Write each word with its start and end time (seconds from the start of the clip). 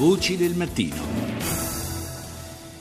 Voci 0.00 0.38
del 0.38 0.54
mattino. 0.54 1.29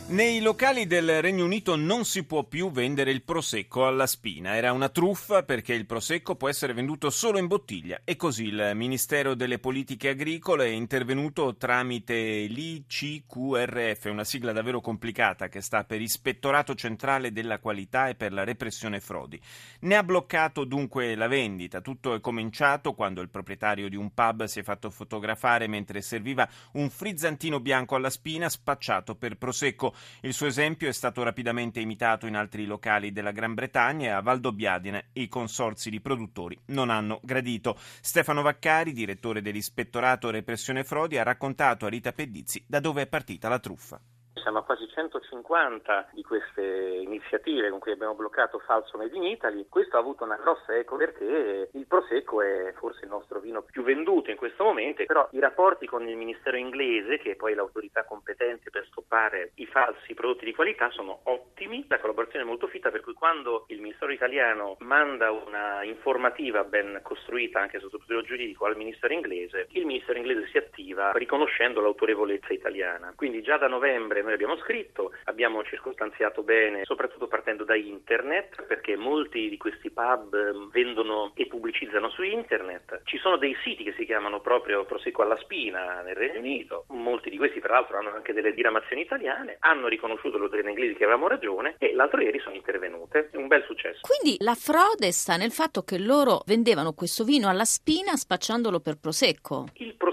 Nei 0.10 0.42
locali 0.42 0.88
del 0.88 1.22
Regno 1.22 1.46
Unito 1.46 1.76
non 1.76 2.04
si 2.04 2.24
può 2.24 2.44
più 2.44 2.72
vendere 2.72 3.12
il 3.12 3.22
prosecco 3.22 3.86
alla 3.86 4.08
spina. 4.08 4.56
Era 4.56 4.72
una 4.72 4.90
truffa 4.90 5.44
perché 5.44 5.76
il 5.76 5.86
prosecco 5.86 6.36
può 6.36 6.50
essere 6.50 6.74
venduto 6.74 7.12
solo 7.12 7.38
in 7.38 7.46
bottiglia 7.46 8.02
e 8.04 8.16
così 8.16 8.46
il 8.46 8.72
Ministero 8.74 9.36
delle 9.36 9.60
Politiche 9.60 10.10
Agricole 10.10 10.66
è 10.66 10.70
intervenuto 10.70 11.58
tramite 11.58 12.16
l'ICQRF, 12.48 14.06
una 14.06 14.24
sigla 14.24 14.52
davvero 14.52 14.82
complicata 14.82 15.48
che 15.48 15.62
sta 15.62 15.84
per 15.84 16.02
Ispettorato 16.02 16.74
Centrale 16.74 17.32
della 17.32 17.60
Qualità 17.60 18.10
e 18.10 18.16
per 18.16 18.34
la 18.34 18.44
Repressione 18.44 19.00
Frodi. 19.00 19.40
Ne 19.82 19.96
ha 19.96 20.02
bloccato 20.02 20.64
dunque 20.64 21.14
la 21.14 21.28
vendita. 21.28 21.82
Tutto 21.82 22.16
è 22.16 22.20
cominciato 22.20 22.94
quando 22.94 23.22
il 23.22 23.30
proprietario 23.30 23.88
di 23.88 23.96
un 23.96 24.12
pub 24.12 24.46
si 24.46 24.58
è 24.58 24.64
fatto 24.64 24.90
fotografare 24.90 25.68
mentre 25.68 26.02
serviva 26.02 26.50
un 26.74 26.90
frizzantino 26.90 27.60
bianco 27.60 27.94
alla 27.94 28.10
spina 28.10 28.50
spacciato 28.50 29.14
per 29.14 29.38
prosecco. 29.38 29.94
Il 30.22 30.34
suo 30.34 30.48
esempio 30.48 30.88
è 30.88 30.94
stato 30.94 31.24
rapidamente 31.24 31.80
imitato 31.80 32.28
in 32.28 32.36
altri 32.36 32.66
locali 32.66 33.12
della 33.12 33.32
Gran 33.32 33.54
Bretagna 33.54 34.08
e 34.08 34.12
a 34.12 34.22
Valdobbiadene 34.22 35.10
i 35.14 35.28
consorzi 35.28 35.90
di 35.90 36.02
produttori 36.02 36.58
non 36.68 36.90
hanno 36.90 37.20
gradito. 37.24 37.78
Stefano 38.02 38.42
Vaccari, 38.42 38.92
direttore 38.92 39.42
dell'Ispettorato 39.42 40.30
Repressione 40.30 40.84
Frodi, 40.84 41.18
ha 41.18 41.24
raccontato 41.24 41.86
a 41.86 41.90
Rita 41.90 42.12
Pedizzi 42.12 42.64
da 42.68 42.80
dove 42.80 43.04
è 43.04 43.08
partita 43.08 43.50
la 43.50 43.60
truffa. 43.60 44.00
Siamo 44.42 44.60
a 44.60 44.64
quasi 44.64 44.88
150 44.88 46.10
di 46.14 46.24
queste 46.24 46.62
iniziative 46.62 47.70
con 47.70 47.80
cui 47.80 47.92
abbiamo 47.92 48.16
bloccato 48.16 48.60
Falso 48.60 48.98
Made 48.98 49.16
in 49.16 49.24
Italy. 49.24 49.68
Questo 49.68 49.98
ha 49.98 50.00
avuto 50.00 50.24
una 50.24 50.38
grossa 50.38 50.76
eco 50.76 50.96
perché 50.96 51.70
il 51.74 51.86
Prosecco 51.86 52.42
è 52.42 52.74
forse 52.78 53.04
il 53.04 53.10
nostro 53.10 53.40
vino 53.40 53.62
più 53.62 53.84
venduto 53.84 54.32
in 54.32 54.38
questo 54.38 54.64
momento, 54.64 55.04
però 55.06 55.28
i 55.32 55.40
rapporti 55.40 55.86
con 55.88 56.08
il 56.08 56.16
Ministero 56.16 56.58
inglese, 56.58 57.18
che 57.18 57.32
è 57.32 57.36
poi 57.36 57.54
l'autorità 57.54 58.06
competente 58.06 58.70
per 58.70 58.86
stoppare 58.88 59.52
i 59.56 59.66
falsi 59.66 60.14
prodotti 60.14 60.46
di 60.46 60.54
qualità, 60.54 60.90
sono 60.92 61.20
ottimi. 61.24 61.86
La 61.88 62.00
collaborazione 62.00 62.46
è 62.46 62.48
molto 62.48 62.68
fitta, 62.68 62.92
per 62.92 63.02
cui 63.02 63.14
quando 63.14 63.66
il 63.68 63.82
Ministero 63.82 64.12
italiano 64.12 64.78
manda 64.80 65.32
una 65.32 65.84
informativa 65.84 66.64
ben 66.64 67.00
costruita 67.04 67.60
anche 67.60 67.80
sotto 67.80 67.98
il 67.98 68.04
profilo 68.06 68.22
giuridico 68.26 68.66
al 68.66 68.78
Ministero 68.78 69.14
inglese, 69.14 69.68
il 69.72 69.86
Ministero 69.86 70.18
inglese 70.18 70.48
si 70.48 70.58
attiva 70.58 71.12
riconoscendo 71.12 71.82
l'autorevolezza 71.82 72.54
italiana. 72.54 73.14
Quindi 73.16 73.42
già 73.42 73.58
da 73.58 73.68
novembre 73.68 74.24
noi 74.30 74.34
abbiamo 74.36 74.58
scritto, 74.58 75.12
abbiamo 75.26 75.64
circostanziato 75.64 76.44
bene, 76.44 76.84
soprattutto 76.84 77.28
partendo 77.28 77.64
da 77.64 77.76
internet, 77.76 78.64
perché 78.64 78.96
molti 78.96 79.50
di 79.50 79.58
questi 79.58 79.90
pub 79.90 80.34
ehm, 80.34 80.70
vendono 80.70 81.32
e 81.36 81.48
pubblicizzano 81.48 82.10
su 82.10 82.22
internet. 82.22 83.02
Ci 83.06 83.18
sono 83.18 83.38
dei 83.38 83.56
siti 83.64 83.84
che 83.84 83.94
si 83.98 84.06
chiamano 84.06 84.40
proprio 84.40 84.86
Prosecco 84.86 85.24
alla 85.24 85.38
Spina 85.38 86.02
nel 86.02 86.16
Regno 86.16 86.40
Unito, 86.40 86.86
molti 86.90 87.30
di 87.30 87.38
questi 87.38 87.60
tra 87.60 87.74
l'altro 87.74 87.98
hanno 87.98 88.14
anche 88.14 88.34
delle 88.34 88.54
diramazioni 88.54 89.02
italiane, 89.02 89.58
hanno 89.60 89.88
riconosciuto 89.88 90.38
l'autorità 90.38 90.70
inglese 90.70 90.94
che 90.94 91.04
avevamo 91.04 91.28
ragione 91.28 91.76
e 91.80 91.94
l'altro 91.94 92.22
ieri 92.22 92.40
sono 92.40 92.56
intervenute. 92.56 93.30
È 93.32 93.38
un 93.38 93.48
bel 93.48 93.64
successo. 93.66 94.02
Quindi 94.02 94.38
la 94.42 94.56
frode 94.56 95.12
sta 95.12 95.38
nel 95.38 95.52
fatto 95.52 95.82
che 95.82 95.98
loro 95.98 96.44
vendevano 96.46 96.94
questo 96.94 97.24
vino 97.24 97.50
alla 97.50 97.66
spina 97.66 98.16
spacciandolo 98.16 98.80
per 98.80 98.98
Prosecco? 99.00 99.66
Il 99.74 99.96
Prosecco 99.96 100.09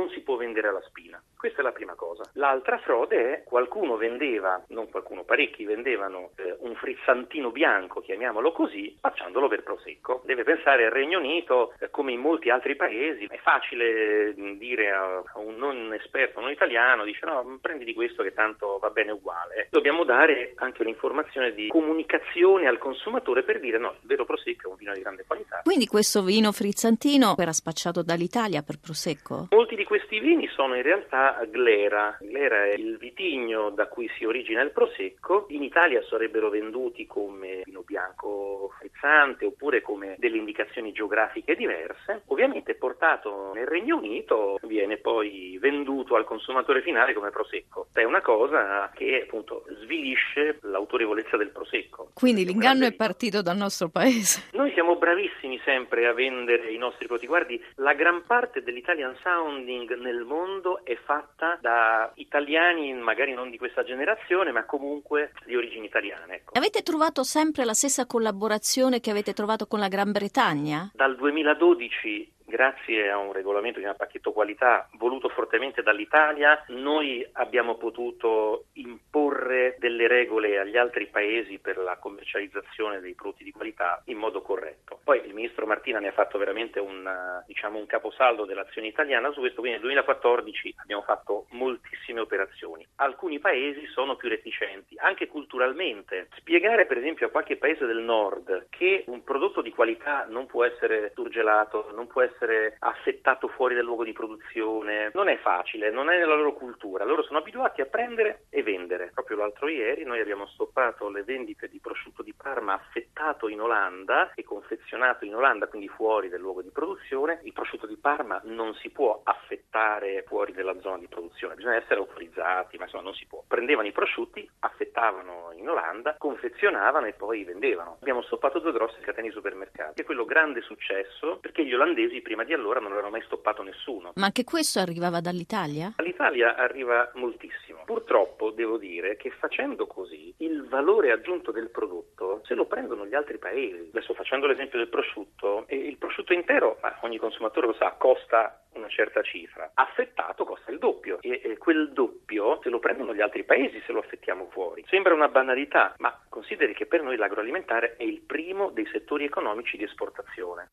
non 0.00 0.08
si 0.10 0.20
può 0.20 0.36
vendere 0.36 0.68
alla 0.68 0.82
spina. 0.86 1.22
Questa 1.36 1.60
è 1.60 1.62
la 1.62 1.72
prima 1.72 1.94
cosa. 1.94 2.24
L'altra 2.34 2.78
frode 2.78 3.16
è 3.16 3.42
qualcuno 3.44 3.96
vendeva, 3.96 4.62
non 4.68 4.88
qualcuno, 4.88 5.24
parecchi 5.24 5.64
vendevano 5.64 6.30
eh, 6.36 6.56
un 6.60 6.74
frizzantino 6.74 7.50
bianco, 7.50 8.00
chiamiamolo 8.00 8.52
così, 8.52 8.94
spacciandolo 8.96 9.48
per 9.48 9.62
prosecco. 9.62 10.22
Deve 10.24 10.44
pensare 10.44 10.86
al 10.86 10.90
Regno 10.90 11.18
Unito, 11.18 11.74
eh, 11.78 11.90
come 11.90 12.12
in 12.12 12.20
molti 12.20 12.48
altri 12.48 12.76
paesi, 12.76 13.26
è 13.26 13.38
facile 13.38 14.34
mm, 14.38 14.56
dire 14.56 14.90
a, 14.90 15.22
a, 15.34 15.38
un 15.38 15.56
non 15.56 15.92
esperto, 15.92 16.40
non 16.40 16.50
italiano, 16.50 17.04
dice 17.04 17.26
no, 17.26 17.58
prendi 17.60 17.84
di 17.84 17.94
questo 17.94 18.22
che 18.22 18.32
tanto 18.32 18.78
va 18.78 18.90
bene 18.90 19.12
uguale. 19.12 19.68
Dobbiamo 19.70 20.04
dare 20.04 20.52
anche 20.56 20.82
un'informazione 20.82 21.52
di 21.52 21.68
comunicazione 21.68 22.66
al 22.66 22.78
consumatore 22.78 23.42
per 23.42 23.60
dire 23.60 23.78
no, 23.78 23.96
il 24.00 24.06
vero 24.06 24.24
prosecco 24.24 24.68
è 24.68 24.70
un 24.70 24.76
vino 24.76 24.94
di 24.94 25.00
grande 25.00 25.24
qualità. 25.26 25.60
Quindi 25.62 25.86
questo 25.86 26.22
vino 26.22 26.52
frizzantino 26.52 27.34
era 27.38 27.52
spacciato 27.52 28.02
dall'Italia 28.02 28.62
per 28.62 28.78
prosecco? 28.78 29.48
Molti 29.50 29.74
di 29.74 29.84
questi 29.90 30.20
vini 30.20 30.46
sono 30.46 30.76
in 30.76 30.82
realtà 30.82 31.44
glera. 31.50 32.16
Glera 32.20 32.64
è 32.64 32.74
il 32.74 32.96
vitigno 32.96 33.70
da 33.70 33.88
cui 33.88 34.08
si 34.16 34.24
origina 34.24 34.62
il 34.62 34.70
prosecco. 34.70 35.46
In 35.48 35.64
Italia 35.64 36.00
sarebbero 36.08 36.48
venduti 36.48 37.08
come 37.08 37.62
vino 37.64 37.82
bianco 37.84 38.72
frizzante 38.78 39.46
oppure 39.46 39.82
come 39.82 40.14
delle 40.18 40.36
indicazioni 40.36 40.92
geografiche 40.92 41.56
diverse. 41.56 42.22
Ovviamente 42.26 42.76
portato 42.76 43.50
nel 43.52 43.66
Regno 43.66 43.96
Unito 43.96 44.60
viene 44.62 44.96
poi 44.98 45.58
venduto 45.60 46.14
al 46.14 46.24
consumatore 46.24 46.82
finale 46.82 47.12
come 47.12 47.30
prosecco. 47.30 47.88
È 47.92 48.04
una 48.04 48.20
cosa 48.20 48.92
che 48.94 49.22
appunto 49.24 49.64
svilisce 49.80 50.58
l'autorevolezza 50.62 51.36
del 51.36 51.50
prosecco. 51.50 52.10
Quindi 52.14 52.44
l'inganno 52.44 52.86
è 52.86 52.92
partito 52.92 53.42
dal 53.42 53.56
nostro 53.56 53.88
paese. 53.88 54.50
Noi 54.54 54.70
siamo 54.72 54.94
bravissimi 54.94 55.60
sempre 55.64 56.06
a 56.06 56.12
vendere 56.12 56.70
i 56.70 56.78
nostri 56.78 57.06
prodotti. 57.06 57.26
Guardi, 57.26 57.60
la 57.76 57.94
gran 57.94 58.22
parte 58.24 58.62
dell'Italian 58.62 59.16
sounding 59.20 59.78
nel 59.88 60.24
mondo 60.24 60.84
è 60.84 60.96
fatta 60.96 61.20
fatta 61.40 61.58
da 61.60 62.12
italiani, 62.16 62.92
magari 62.94 63.32
non 63.32 63.50
di 63.50 63.58
questa 63.58 63.82
generazione, 63.82 64.52
ma 64.52 64.64
comunque 64.64 65.32
di 65.44 65.56
origini 65.56 65.86
italiane. 65.86 66.34
Ecco. 66.36 66.52
Avete 66.56 66.82
trovato 66.82 67.22
sempre 67.22 67.64
la 67.64 67.74
stessa 67.74 68.06
collaborazione 68.06 69.00
che 69.00 69.10
avete 69.10 69.32
trovato 69.32 69.66
con 69.66 69.78
la 69.78 69.88
Gran 69.88 70.12
Bretagna? 70.12 70.90
Dal 70.94 71.16
2012 71.16 72.32
grazie 72.50 73.10
a 73.10 73.16
un 73.16 73.32
regolamento 73.32 73.78
di 73.78 73.86
un 73.86 73.94
pacchetto 73.96 74.32
qualità 74.32 74.86
voluto 74.98 75.30
fortemente 75.30 75.82
dall'Italia, 75.82 76.62
noi 76.68 77.26
abbiamo 77.32 77.76
potuto 77.76 78.66
imporre 78.74 79.76
delle 79.78 80.06
regole 80.06 80.58
agli 80.58 80.76
altri 80.76 81.06
paesi 81.06 81.58
per 81.58 81.78
la 81.78 81.96
commercializzazione 81.96 83.00
dei 83.00 83.14
prodotti 83.14 83.44
di 83.44 83.52
qualità 83.52 84.02
in 84.06 84.18
modo 84.18 84.42
corretto. 84.42 85.00
Poi 85.02 85.24
il 85.24 85.32
ministro 85.32 85.66
Martina 85.66 86.00
ne 86.00 86.08
ha 86.08 86.12
fatto 86.12 86.36
veramente 86.36 86.80
un, 86.80 87.08
diciamo, 87.46 87.78
un 87.78 87.86
caposaldo 87.86 88.44
dell'azione 88.44 88.88
italiana 88.88 89.30
su 89.30 89.40
questo, 89.40 89.60
quindi 89.60 89.78
nel 89.78 89.86
2014 89.86 90.74
abbiamo 90.82 91.02
fatto 91.02 91.46
moltissime 91.50 92.20
operazioni. 92.20 92.86
Alcuni 92.96 93.38
paesi 93.38 93.86
sono 93.86 94.16
più 94.16 94.28
reticenti, 94.28 94.96
anche 94.98 95.28
culturalmente. 95.28 96.28
Spiegare 96.36 96.86
per 96.86 96.98
esempio 96.98 97.28
a 97.28 97.30
qualche 97.30 97.56
paese 97.56 97.86
del 97.86 98.02
nord 98.02 98.66
che 98.70 99.04
un 99.06 99.22
prodotto 99.22 99.62
di 99.62 99.70
qualità 99.70 100.26
non 100.28 100.46
può 100.46 100.64
essere 100.64 101.12
surgelato, 101.14 101.90
non 101.94 102.06
può 102.06 102.22
essere 102.22 102.39
essere 102.40 102.76
affettato 102.78 103.48
fuori 103.48 103.74
dal 103.74 103.84
luogo 103.84 104.04
di 104.04 104.12
produzione. 104.12 105.10
Non 105.12 105.28
è 105.28 105.36
facile, 105.38 105.90
non 105.90 106.10
è 106.10 106.16
nella 106.18 106.34
loro 106.34 106.54
cultura. 106.54 107.04
Loro 107.04 107.22
sono 107.22 107.38
abituati 107.38 107.82
a 107.82 107.86
prendere 107.86 108.44
e 108.48 108.62
vendere. 108.62 109.10
Proprio 109.12 109.36
l'altro 109.36 109.68
ieri 109.68 110.04
noi 110.04 110.20
abbiamo 110.20 110.46
stoppato 110.46 111.10
le 111.10 111.22
vendite 111.22 111.68
di 111.68 111.78
prosciutto 111.80 112.22
di 112.22 112.32
Parma 112.32 112.74
affettato 112.74 113.48
in 113.48 113.60
Olanda 113.60 114.32
e 114.34 114.42
confezionato 114.42 115.24
in 115.24 115.34
Olanda, 115.34 115.66
quindi 115.66 115.88
fuori 115.88 116.28
dal 116.28 116.40
luogo 116.40 116.62
di 116.62 116.70
produzione. 116.70 117.40
Il 117.44 117.52
prosciutto 117.52 117.86
di 117.86 117.96
Parma 117.96 118.40
non 118.44 118.74
si 118.74 118.90
può 118.90 119.20
affettare 119.22 120.24
fuori 120.26 120.52
dalla 120.52 120.78
zona 120.80 120.98
di 120.98 121.08
produzione, 121.08 121.54
bisogna 121.54 121.76
essere 121.76 121.96
autorizzati, 121.96 122.78
ma 122.78 122.84
insomma 122.84 123.04
non 123.04 123.14
si 123.14 123.26
può. 123.26 123.42
Prendevano 123.46 123.88
i 123.88 123.92
prosciutti, 123.92 124.48
affettavano 124.60 125.52
in 125.54 125.68
Olanda, 125.68 126.14
confezionavano 126.16 127.06
e 127.06 127.12
poi 127.12 127.44
vendevano. 127.44 127.98
Abbiamo 128.00 128.22
stoppato 128.22 128.58
due 128.58 128.72
grosse 128.72 129.00
catene 129.00 129.28
di 129.28 129.34
supermercati. 129.34 130.00
È 130.00 130.04
quello 130.04 130.24
grande 130.24 130.62
successo 130.62 131.38
perché 131.40 131.64
gli 131.64 131.74
olandesi 131.74 132.20
prima 132.30 132.44
di 132.44 132.52
allora 132.52 132.78
non 132.78 132.92
avevano 132.92 133.10
mai 133.10 133.22
stoppato 133.22 133.64
nessuno. 133.64 134.12
Ma 134.14 134.26
anche 134.26 134.44
questo 134.44 134.78
arrivava 134.78 135.20
dall'Italia? 135.20 135.94
Dall'Italia 135.96 136.54
arriva 136.54 137.10
moltissimo. 137.14 137.82
Purtroppo 137.84 138.50
devo 138.50 138.78
dire 138.78 139.16
che 139.16 139.30
facendo 139.30 139.88
così 139.88 140.32
il 140.38 140.64
valore 140.68 141.10
aggiunto 141.10 141.50
del 141.50 141.70
prodotto 141.70 142.40
se 142.44 142.54
lo 142.54 142.66
prendono 142.66 143.04
gli 143.04 143.16
altri 143.16 143.38
paesi. 143.38 143.88
Adesso 143.88 144.14
facendo 144.14 144.46
l'esempio 144.46 144.78
del 144.78 144.86
prosciutto, 144.86 145.64
il 145.70 145.96
prosciutto 145.98 146.32
intero, 146.32 146.78
ma 146.82 146.96
ogni 147.00 147.18
consumatore 147.18 147.66
lo 147.66 147.74
sa, 147.74 147.96
costa 147.98 148.62
una 148.74 148.88
certa 148.88 149.22
cifra. 149.22 149.72
Affettato 149.74 150.44
costa 150.44 150.70
il 150.70 150.78
doppio 150.78 151.18
e, 151.20 151.40
e 151.42 151.58
quel 151.58 151.92
doppio 151.92 152.60
se 152.62 152.68
lo 152.68 152.78
prendono 152.78 153.14
gli 153.14 153.20
altri 153.20 153.44
paesi 153.44 153.82
se 153.84 153.92
lo 153.92 153.98
affettiamo 153.98 154.48
fuori. 154.50 154.84
Sembra 154.88 155.14
una 155.14 155.28
banalità, 155.28 155.94
ma 155.98 156.16
consideri 156.28 156.74
che 156.74 156.86
per 156.86 157.02
noi 157.02 157.16
l'agroalimentare 157.16 157.96
è 157.96 158.04
il 158.04 158.20
primo 158.20 158.70
dei 158.70 158.86
settori 158.92 159.24
economici 159.24 159.76
di 159.76 159.84
esportazione. 159.84 160.68